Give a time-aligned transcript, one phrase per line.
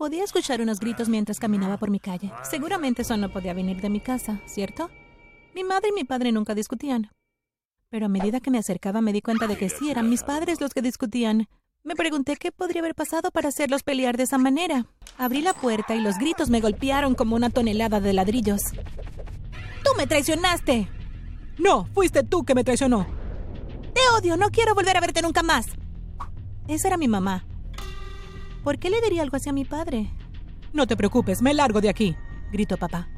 [0.00, 2.32] Podía escuchar unos gritos mientras caminaba por mi calle.
[2.42, 4.88] Seguramente eso no podía venir de mi casa, ¿cierto?
[5.54, 7.10] Mi madre y mi padre nunca discutían.
[7.90, 10.58] Pero a medida que me acercaba me di cuenta de que sí eran mis padres
[10.58, 11.48] los que discutían.
[11.84, 14.86] Me pregunté qué podría haber pasado para hacerlos pelear de esa manera.
[15.18, 18.62] Abrí la puerta y los gritos me golpearon como una tonelada de ladrillos.
[19.84, 20.88] ¡Tú me traicionaste!
[21.58, 23.06] No, fuiste tú que me traicionó.
[23.92, 25.66] Te odio, no quiero volver a verte nunca más.
[26.68, 27.44] Esa era mi mamá.
[28.64, 30.10] ¿Por qué le diría algo así a mi padre?
[30.72, 32.14] No te preocupes, me largo de aquí,
[32.52, 33.08] gritó papá.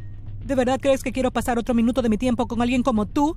[0.44, 3.36] ¿De verdad crees que quiero pasar otro minuto de mi tiempo con alguien como tú?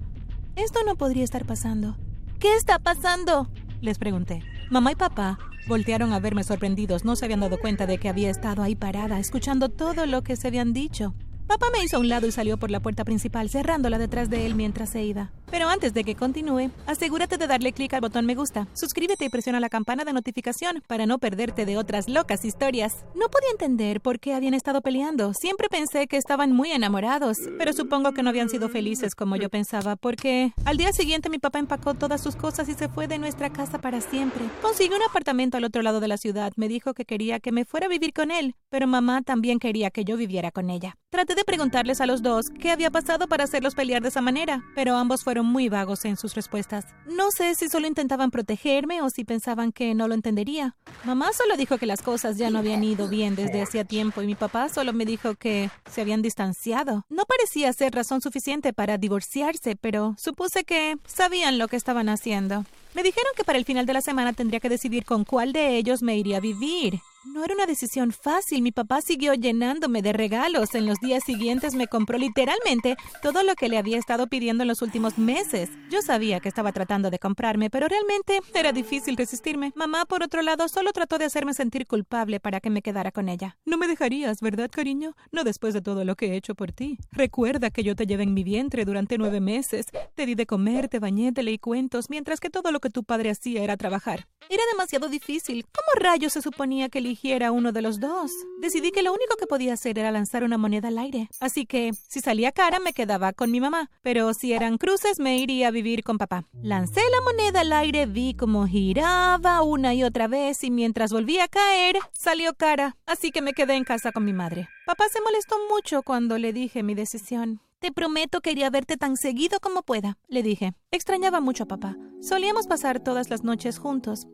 [0.56, 1.98] Esto no podría estar pasando.
[2.40, 3.50] ¿Qué está pasando?
[3.82, 4.44] Les pregunté.
[4.70, 7.06] Mamá y papá voltearon a verme sorprendidos.
[7.06, 10.36] No se habían dado cuenta de que había estado ahí parada, escuchando todo lo que
[10.36, 11.14] se habían dicho.
[11.48, 14.46] Papá me hizo a un lado y salió por la puerta principal, cerrándola detrás de
[14.46, 15.32] él mientras se iba.
[15.52, 19.30] Pero antes de que continúe, asegúrate de darle clic al botón me gusta, suscríbete y
[19.30, 23.06] presiona la campana de notificación para no perderte de otras locas historias.
[23.14, 25.34] No podía entender por qué habían estado peleando.
[25.34, 29.50] Siempre pensé que estaban muy enamorados, pero supongo que no habían sido felices como yo
[29.50, 33.20] pensaba, porque al día siguiente mi papá empacó todas sus cosas y se fue de
[33.20, 34.46] nuestra casa para siempre.
[34.62, 36.54] Consiguió un apartamento al otro lado de la ciudad.
[36.56, 39.92] Me dijo que quería que me fuera a vivir con él, pero mamá también quería
[39.92, 40.98] que yo viviera con ella.
[41.10, 44.64] Traté de preguntarles a los dos qué había pasado para hacerlos pelear de esa manera,
[44.76, 46.86] pero ambos fueron muy vagos en sus respuestas.
[47.06, 50.76] No sé si solo intentaban protegerme o si pensaban que no lo entendería.
[51.04, 54.28] Mamá solo dijo que las cosas ya no habían ido bien desde hacía tiempo y
[54.28, 57.06] mi papá solo me dijo que se habían distanciado.
[57.10, 62.66] No parecía ser razón suficiente para divorciarse, pero supuse que sabían lo que estaban haciendo.
[62.94, 65.78] Me dijeron que para el final de la semana tendría que decidir con cuál de
[65.78, 67.02] ellos me iría a vivir.
[67.26, 68.62] No era una decisión fácil.
[68.62, 70.76] Mi papá siguió llenándome de regalos.
[70.76, 74.68] En los días siguientes me compró literalmente todo lo que le había estado pidiendo en
[74.68, 75.72] los últimos meses.
[75.90, 79.74] Yo sabía que estaba tratando de comprarme, pero realmente era difícil resistirme.
[79.76, 83.28] Mamá, por otro lado, solo trató de hacerme sentir culpable para que me quedara con
[83.28, 83.58] ella.
[83.66, 85.16] No me dejarías, ¿verdad, cariño?
[85.32, 87.00] No después de todo lo que he hecho por ti.
[87.12, 89.88] Recuerda que yo te llevé en mi vientre durante nueve meses.
[90.14, 93.04] Te di de comer, te bañé, te leí cuentos, mientras que todo lo que tu
[93.04, 94.28] padre hacía era trabajar.
[94.48, 95.66] Era demasiado difícil.
[95.74, 98.30] ¿Cómo rayos se suponía que eligiera uno de los dos?
[98.60, 101.30] Decidí que lo único que podía hacer era lanzar una moneda al aire.
[101.40, 103.90] Así que, si salía cara, me quedaba con mi mamá.
[104.02, 106.44] Pero si eran cruces, me iría a vivir con papá.
[106.62, 111.46] Lancé la moneda al aire, vi cómo giraba una y otra vez y mientras volvía
[111.46, 112.98] a caer, salió cara.
[113.06, 114.68] Así que me quedé en casa con mi madre.
[114.86, 117.62] Papá se molestó mucho cuando le dije mi decisión.
[117.80, 120.74] Te prometo que iría a verte tan seguido como pueda, le dije.
[120.92, 121.96] Extrañaba mucho a papá.
[122.20, 124.28] Solíamos pasar todas las noches juntos,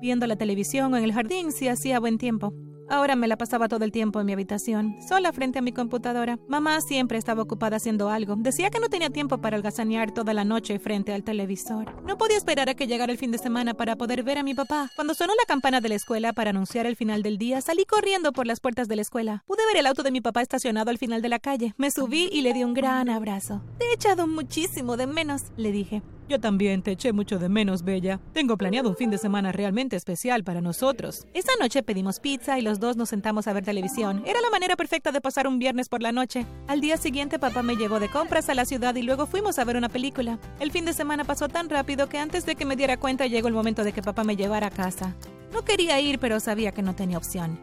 [0.00, 2.52] viendo la televisión o en el jardín si hacía buen tiempo.
[2.90, 6.40] Ahora me la pasaba todo el tiempo en mi habitación, sola frente a mi computadora.
[6.48, 8.34] Mamá siempre estaba ocupada haciendo algo.
[8.36, 12.02] Decía que no tenía tiempo para holgazanear toda la noche frente al televisor.
[12.04, 14.54] No podía esperar a que llegara el fin de semana para poder ver a mi
[14.54, 14.90] papá.
[14.96, 18.32] Cuando sonó la campana de la escuela para anunciar el final del día, salí corriendo
[18.32, 19.44] por las puertas de la escuela.
[19.46, 21.74] Pude ver el auto de mi papá estacionado al final de la calle.
[21.76, 23.62] Me subí y le di un gran abrazo.
[23.78, 26.02] Te he echado muchísimo de menos, le dije.
[26.30, 28.20] Yo también te eché mucho de menos, Bella.
[28.32, 31.26] Tengo planeado un fin de semana realmente especial para nosotros.
[31.34, 34.22] Esa noche pedimos pizza y los dos nos sentamos a ver televisión.
[34.24, 36.46] Era la manera perfecta de pasar un viernes por la noche.
[36.68, 39.64] Al día siguiente papá me llevó de compras a la ciudad y luego fuimos a
[39.64, 40.38] ver una película.
[40.60, 43.48] El fin de semana pasó tan rápido que antes de que me diera cuenta llegó
[43.48, 45.16] el momento de que papá me llevara a casa.
[45.52, 47.58] No quería ir, pero sabía que no tenía opción.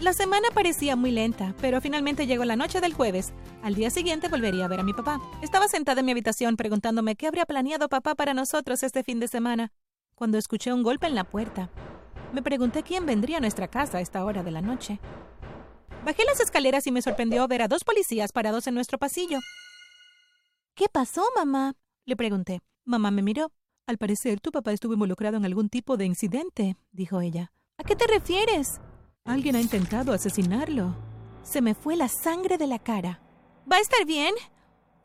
[0.00, 3.32] La semana parecía muy lenta, pero finalmente llegó la noche del jueves.
[3.64, 5.20] Al día siguiente volvería a ver a mi papá.
[5.42, 9.26] Estaba sentada en mi habitación preguntándome qué habría planeado papá para nosotros este fin de
[9.26, 9.72] semana,
[10.14, 11.68] cuando escuché un golpe en la puerta.
[12.32, 15.00] Me pregunté quién vendría a nuestra casa a esta hora de la noche.
[16.04, 19.40] Bajé las escaleras y me sorprendió ver a dos policías parados en nuestro pasillo.
[20.76, 21.74] ¿Qué pasó, mamá?
[22.04, 22.60] le pregunté.
[22.84, 23.50] Mamá me miró.
[23.88, 27.50] Al parecer, tu papá estuvo involucrado en algún tipo de incidente, dijo ella.
[27.78, 28.80] ¿A qué te refieres?
[29.28, 30.96] Alguien ha intentado asesinarlo.
[31.42, 33.20] Se me fue la sangre de la cara.
[33.70, 34.34] ¿Va a estar bien?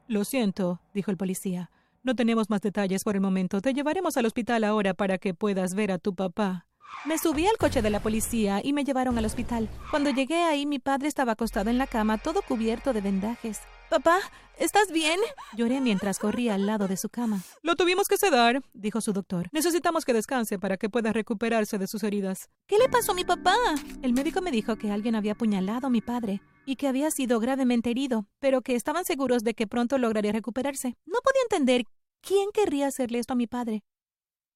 [0.08, 1.72] Lo siento, dijo el policía.
[2.04, 3.60] No tenemos más detalles por el momento.
[3.60, 6.68] Te llevaremos al hospital ahora para que puedas ver a tu papá.
[7.06, 9.70] Me subí al coche de la policía y me llevaron al hospital.
[9.92, 13.60] Cuando llegué ahí, mi padre estaba acostado en la cama, todo cubierto de vendajes.
[13.90, 14.20] Papá,
[14.58, 15.20] ¿estás bien?
[15.56, 17.42] Lloré mientras corría al lado de su cama.
[17.62, 19.50] Lo tuvimos que sedar, dijo su doctor.
[19.52, 22.50] Necesitamos que descanse para que pueda recuperarse de sus heridas.
[22.68, 23.56] ¿Qué le pasó a mi papá?
[24.02, 27.40] El médico me dijo que alguien había apuñalado a mi padre y que había sido
[27.40, 30.96] gravemente herido, pero que estaban seguros de que pronto lograría recuperarse.
[31.06, 31.84] No podía entender
[32.22, 33.84] quién querría hacerle esto a mi padre.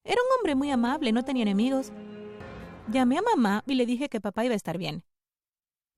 [0.04, 1.92] Era un hombre muy amable, no tenía enemigos.
[2.90, 5.04] Llamé a mamá y le dije que papá iba a estar bien.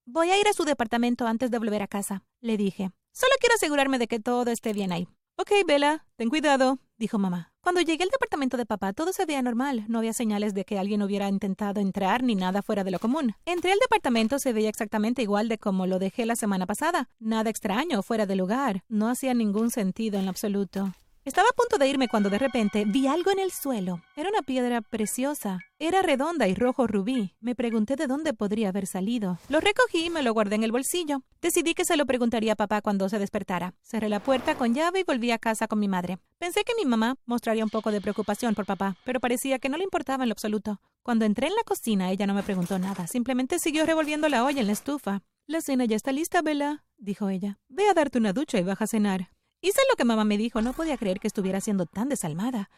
[0.05, 2.89] Voy a ir a su departamento antes de volver a casa, le dije.
[3.11, 5.07] Solo quiero asegurarme de que todo esté bien ahí.
[5.37, 7.53] Ok, Bella, ten cuidado, dijo mamá.
[7.61, 9.85] Cuando llegué al departamento de papá, todo se veía normal.
[9.87, 13.35] No había señales de que alguien hubiera intentado entrar ni nada fuera de lo común.
[13.45, 17.07] Entré al departamento, se veía exactamente igual de como lo dejé la semana pasada.
[17.19, 18.83] Nada extraño, fuera de lugar.
[18.89, 20.91] No hacía ningún sentido en lo absoluto.
[21.29, 24.01] Estaba a punto de irme cuando de repente vi algo en el suelo.
[24.15, 25.59] Era una piedra preciosa.
[25.77, 27.35] Era redonda y rojo rubí.
[27.39, 29.37] Me pregunté de dónde podría haber salido.
[29.47, 31.21] Lo recogí y me lo guardé en el bolsillo.
[31.39, 33.75] Decidí que se lo preguntaría a papá cuando se despertara.
[33.83, 36.17] Cerré la puerta con llave y volví a casa con mi madre.
[36.39, 39.77] Pensé que mi mamá mostraría un poco de preocupación por papá, pero parecía que no
[39.77, 40.81] le importaba en lo absoluto.
[41.03, 43.05] Cuando entré en la cocina, ella no me preguntó nada.
[43.05, 45.21] Simplemente siguió revolviendo la olla en la estufa.
[45.45, 47.59] La cena ya está lista, Bella, dijo ella.
[47.67, 49.29] Ve a darte una ducha y baja a cenar.
[49.61, 52.69] Hice lo que mamá me dijo, no podía creer que estuviera siendo tan desalmada.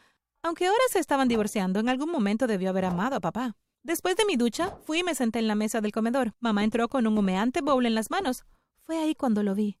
[0.42, 3.56] Aunque ahora se estaban divorciando, en algún momento debió haber amado a papá.
[3.84, 6.34] Después de mi ducha, fui y me senté en la mesa del comedor.
[6.40, 8.44] Mamá entró con un humeante bowl en las manos.
[8.84, 9.78] Fue ahí cuando lo vi.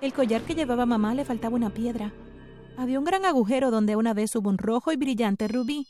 [0.00, 2.12] El collar que llevaba mamá le faltaba una piedra.
[2.76, 5.86] Había un gran agujero donde una vez hubo un rojo y brillante rubí.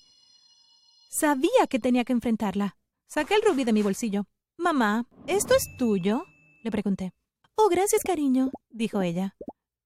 [1.11, 2.77] Sabía que tenía que enfrentarla.
[3.07, 4.27] Saqué el rubí de mi bolsillo.
[4.59, 6.25] Mamá, ¿esto es tuyo?
[6.63, 7.13] le pregunté.
[7.55, 9.37] Oh, gracias, cariño, dijo ella.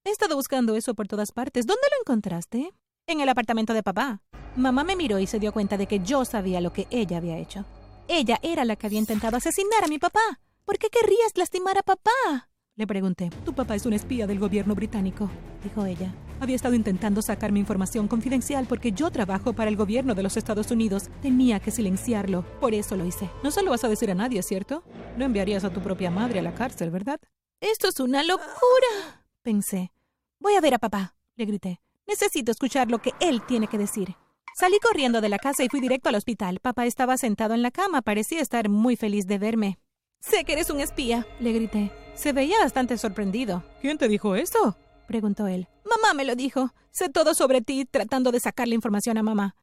[0.04, 1.64] He estado buscando eso por todas partes.
[1.64, 2.72] ¿Dónde lo encontraste?
[3.06, 4.20] En el apartamento de papá.
[4.56, 7.38] Mamá me miró y se dio cuenta de que yo sabía lo que ella había
[7.38, 7.64] hecho.
[8.08, 10.40] Ella era la que había intentado asesinar a mi papá.
[10.64, 12.50] ¿Por qué querrías lastimar a papá?
[12.74, 13.30] Le pregunté.
[13.44, 15.30] Tu papá es un espía del gobierno británico,
[15.62, 16.12] dijo ella.
[16.40, 20.36] Había estado intentando sacar mi información confidencial porque yo trabajo para el gobierno de los
[20.36, 21.10] Estados Unidos.
[21.20, 22.44] Tenía que silenciarlo.
[22.58, 23.30] Por eso lo hice.
[23.44, 24.82] No se lo vas a decir a nadie, ¿cierto?
[25.16, 27.20] No enviarías a tu propia madre a la cárcel, ¿verdad?
[27.60, 29.92] Esto es una locura pensé.
[30.38, 31.80] Voy a ver a papá, le grité.
[32.06, 34.16] Necesito escuchar lo que él tiene que decir.
[34.54, 36.60] Salí corriendo de la casa y fui directo al hospital.
[36.60, 39.78] Papá estaba sentado en la cama, parecía estar muy feliz de verme.
[40.20, 41.90] Sé que eres un espía, le grité.
[42.14, 43.64] Se veía bastante sorprendido.
[43.80, 44.76] ¿Quién te dijo eso?
[45.08, 45.68] preguntó él.
[45.84, 46.72] Mamá me lo dijo.
[46.90, 49.56] Sé todo sobre ti tratando de sacar la información a mamá.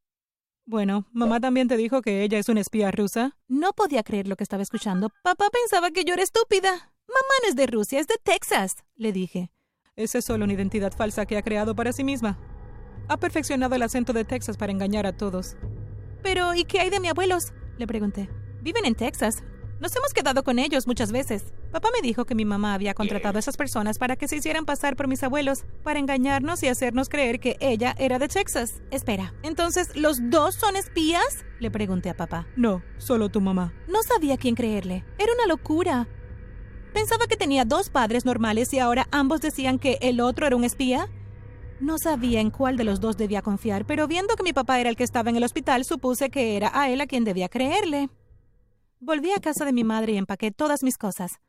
[0.66, 3.38] Bueno, mamá también te dijo que ella es una espía rusa.
[3.48, 5.10] No podía creer lo que estaba escuchando.
[5.24, 6.72] Papá pensaba que yo era estúpida.
[7.08, 9.50] Mamá no es de Rusia, es de Texas, le dije.
[10.00, 12.40] Esa es solo una identidad falsa que ha creado para sí misma.
[13.10, 15.58] Ha perfeccionado el acento de Texas para engañar a todos.
[16.24, 17.52] Pero, ¿y qué hay de mis abuelos?
[17.78, 18.30] Le pregunté.
[18.62, 19.44] Viven en Texas.
[19.82, 21.54] Nos hemos quedado con ellos muchas veces.
[21.74, 24.64] Papá me dijo que mi mamá había contratado a esas personas para que se hicieran
[24.64, 28.82] pasar por mis abuelos, para engañarnos y hacernos creer que ella era de Texas.
[28.92, 31.44] Espera, ¿entonces los dos son espías?
[31.60, 32.48] Le pregunté a papá.
[32.56, 33.74] No, solo tu mamá.
[33.90, 35.04] No sabía quién creerle.
[35.18, 36.08] Era una locura.
[36.94, 40.64] Pensaba que tenía dos padres normales y ahora ambos decían que el otro era un
[40.64, 41.08] espía.
[41.80, 44.90] No sabía en cuál de los dos debía confiar, pero viendo que mi papá era
[44.90, 48.10] el que estaba en el hospital, supuse que era a él a quien debía creerle.
[49.00, 51.40] Volví a casa de mi madre y empaqué todas mis cosas.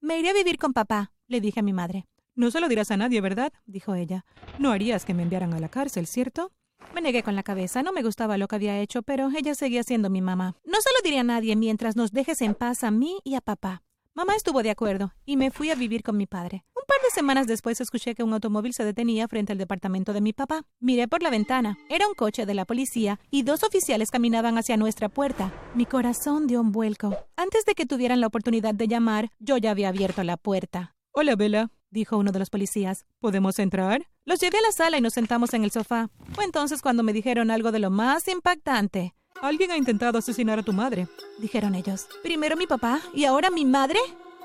[0.00, 2.06] Me iré a vivir con papá, le dije a mi madre.
[2.34, 3.52] No se lo dirás a nadie, ¿verdad?
[3.64, 4.24] dijo ella.
[4.58, 6.50] No harías que me enviaran a la cárcel, ¿cierto?
[6.94, 7.82] Me negué con la cabeza.
[7.82, 10.56] No me gustaba lo que había hecho, pero ella seguía siendo mi mamá.
[10.64, 13.40] No se lo diré a nadie mientras nos dejes en paz a mí y a
[13.40, 13.82] papá.
[14.16, 16.64] Mamá estuvo de acuerdo y me fui a vivir con mi padre.
[16.74, 20.22] Un par de semanas después escuché que un automóvil se detenía frente al departamento de
[20.22, 20.62] mi papá.
[20.80, 21.76] Miré por la ventana.
[21.90, 25.52] Era un coche de la policía y dos oficiales caminaban hacia nuestra puerta.
[25.74, 27.14] Mi corazón dio un vuelco.
[27.36, 30.94] Antes de que tuvieran la oportunidad de llamar, yo ya había abierto la puerta.
[31.12, 33.04] Hola, Bella, dijo uno de los policías.
[33.20, 34.08] ¿Podemos entrar?
[34.24, 36.08] Los llevé a la sala y nos sentamos en el sofá.
[36.32, 39.14] Fue entonces cuando me dijeron algo de lo más impactante.
[39.42, 42.08] Alguien ha intentado asesinar a tu madre, dijeron ellos.
[42.22, 43.98] Primero mi papá y ahora mi madre,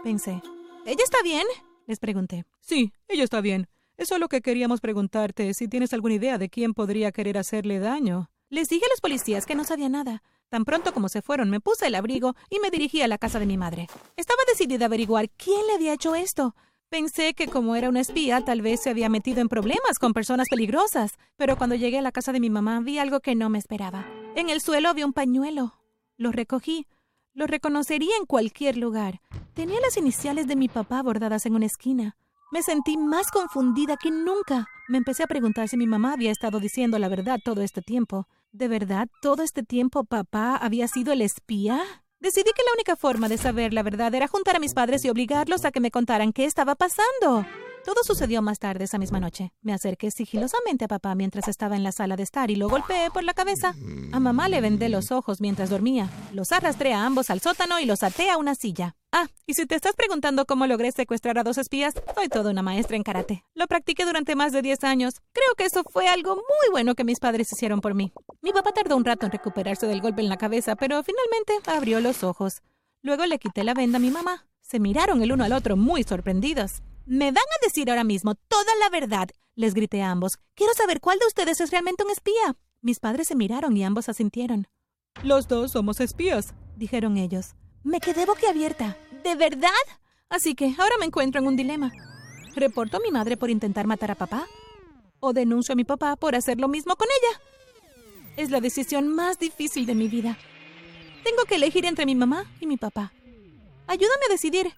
[0.03, 0.41] pensé.
[0.85, 1.45] ¿Ella está bien?
[1.88, 2.45] les pregunté.
[2.62, 3.67] Sí, ella está bien.
[3.98, 8.29] Es solo que queríamos preguntarte si tienes alguna idea de quién podría querer hacerle daño.
[8.50, 10.24] Les dije a los policías que no sabía nada.
[10.50, 13.39] Tan pronto como se fueron, me puse el abrigo y me dirigí a la casa
[13.39, 13.88] de mi madre.
[14.17, 16.55] Estaba decidida a averiguar quién le había hecho esto.
[16.91, 20.50] Pensé que como era una espía, tal vez se había metido en problemas con personas
[20.50, 23.60] peligrosas, pero cuando llegué a la casa de mi mamá vi algo que no me
[23.60, 24.05] esperaba.
[24.36, 25.74] En el suelo había un pañuelo.
[26.17, 26.88] Lo recogí.
[27.33, 29.21] Lo reconocería en cualquier lugar.
[29.53, 32.17] Tenía las iniciales de mi papá bordadas en una esquina.
[32.51, 34.67] Me sentí más confundida que nunca.
[34.89, 38.27] Me empecé a preguntar si mi mamá había estado diciendo la verdad todo este tiempo.
[38.51, 41.81] ¿De verdad todo este tiempo papá había sido el espía?
[42.21, 45.09] Decidí que la única forma de saber la verdad era juntar a mis padres y
[45.09, 47.47] obligarlos a que me contaran qué estaba pasando.
[47.83, 49.53] Todo sucedió más tarde esa misma noche.
[49.61, 53.09] Me acerqué sigilosamente a papá mientras estaba en la sala de estar y lo golpeé
[53.11, 53.73] por la cabeza.
[54.11, 56.09] A mamá le vendé los ojos mientras dormía.
[56.31, 58.95] Los arrastré a ambos al sótano y los até a una silla.
[59.11, 62.61] Ah, y si te estás preguntando cómo logré secuestrar a dos espías, soy toda una
[62.61, 63.43] maestra en karate.
[63.55, 65.15] Lo practiqué durante más de 10 años.
[65.33, 68.13] Creo que eso fue algo muy bueno que mis padres hicieron por mí.
[68.41, 72.00] Mi papá tardó un rato en recuperarse del golpe en la cabeza, pero finalmente abrió
[72.00, 72.61] los ojos.
[73.01, 74.45] Luego le quité la venda a mi mamá.
[74.61, 76.81] Se miraron el uno al otro muy sorprendidos.
[77.05, 79.29] Me van a decir ahora mismo toda la verdad.
[79.55, 80.38] Les grité a ambos.
[80.55, 82.55] Quiero saber cuál de ustedes es realmente un espía.
[82.81, 84.67] Mis padres se miraron y ambos asintieron.
[85.24, 87.55] Los dos somos espías, dijeron ellos.
[87.84, 88.98] Me quedé boquiabierta.
[89.24, 89.70] ¿De verdad?
[90.29, 91.91] Así que ahora me encuentro en un dilema.
[92.55, 94.48] ¿Reporto a mi madre por intentar matar a papá?
[95.20, 97.41] ¿O denuncio a mi papá por hacer lo mismo con ella?
[98.38, 100.38] Es la decisión más difícil de mi vida.
[101.24, 103.13] Tengo que elegir entre mi mamá y mi papá.
[103.88, 104.74] Ayúdame a decidir.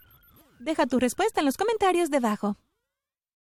[0.64, 2.56] Deja tu respuesta en los comentarios debajo.